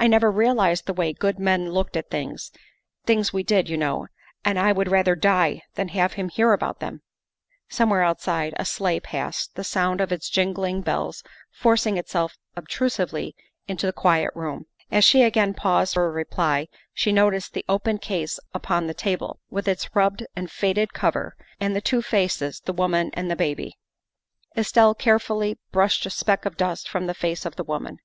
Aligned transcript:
I 0.00 0.06
never 0.06 0.30
realized 0.32 0.86
the 0.86 0.94
way 0.94 1.12
good 1.12 1.38
men 1.38 1.70
looked 1.70 1.98
at 1.98 2.08
things, 2.08 2.50
things 3.04 3.34
we 3.34 3.42
did, 3.42 3.68
you 3.68 3.76
know, 3.76 4.06
and 4.42 4.58
I 4.58 4.72
would 4.72 4.90
rather 4.90 5.14
die 5.14 5.64
than 5.74 5.88
have 5.88 6.14
him 6.14 6.30
hear 6.30 6.54
about 6.54 6.80
them." 6.80 7.02
11 7.70 7.90
162 7.90 8.30
THE 8.30 8.34
WIFE 8.40 8.52
OF 8.54 8.56
Somewhere 8.56 8.56
outside 8.56 8.62
a 8.62 8.64
sleigh 8.96 9.00
passed, 9.00 9.54
the 9.54 9.64
sound 9.64 10.00
of 10.00 10.12
its 10.12 10.30
jingling 10.30 10.80
bells 10.80 11.22
forcing 11.50 11.98
itself 11.98 12.38
obtrusively 12.56 13.36
into 13.68 13.84
the 13.84 13.92
quiet 13.92 14.30
room. 14.34 14.64
As 14.90 15.04
she 15.04 15.22
again 15.22 15.52
paused 15.52 15.92
for 15.92 16.06
a 16.06 16.10
reply 16.10 16.68
she 16.94 17.12
noticed 17.12 17.52
the 17.52 17.66
open 17.68 17.98
case 17.98 18.40
upon 18.54 18.86
the 18.86 18.94
table, 18.94 19.40
with 19.50 19.68
its 19.68 19.94
rubbed 19.94 20.24
and 20.34 20.50
faded 20.50 20.94
cover 20.94 21.36
and 21.60 21.76
the 21.76 21.82
two 21.82 22.00
faces, 22.00 22.60
the 22.64 22.72
woman 22.72 23.10
and 23.12 23.30
the 23.30 23.36
baby. 23.36 23.74
Estelle 24.56 24.94
carefully 24.94 25.58
brushed 25.70 26.06
a 26.06 26.08
speck 26.08 26.46
of 26.46 26.56
dust 26.56 26.88
from 26.88 27.06
the 27.06 27.12
face 27.12 27.44
of 27.44 27.56
the 27.56 27.64
woman. 27.64 27.98